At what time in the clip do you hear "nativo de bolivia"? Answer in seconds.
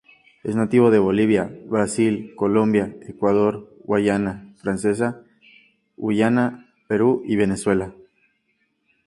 0.55-1.55